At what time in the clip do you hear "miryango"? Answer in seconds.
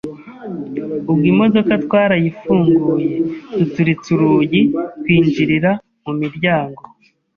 6.19-6.81